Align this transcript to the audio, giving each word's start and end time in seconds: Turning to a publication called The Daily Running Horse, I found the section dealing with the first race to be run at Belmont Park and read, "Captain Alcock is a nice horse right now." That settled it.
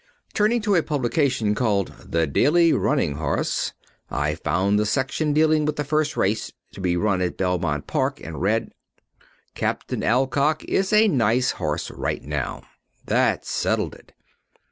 Turning 0.33 0.59
to 0.59 0.73
a 0.73 0.81
publication 0.81 1.53
called 1.53 1.89
The 2.09 2.25
Daily 2.25 2.73
Running 2.73 3.17
Horse, 3.17 3.73
I 4.09 4.33
found 4.33 4.79
the 4.79 4.85
section 4.87 5.31
dealing 5.31 5.63
with 5.63 5.75
the 5.75 5.83
first 5.83 6.17
race 6.17 6.51
to 6.71 6.81
be 6.81 6.97
run 6.97 7.21
at 7.21 7.37
Belmont 7.37 7.85
Park 7.85 8.19
and 8.19 8.41
read, 8.41 8.71
"Captain 9.53 10.01
Alcock 10.01 10.63
is 10.63 10.91
a 10.91 11.07
nice 11.07 11.51
horse 11.51 11.91
right 11.91 12.23
now." 12.23 12.63
That 13.05 13.45
settled 13.45 13.93
it. 13.93 14.11